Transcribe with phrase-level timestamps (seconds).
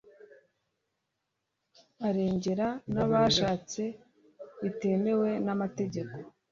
[2.07, 3.83] arengera n'abashatse
[4.61, 6.15] bitemewe n'amategeko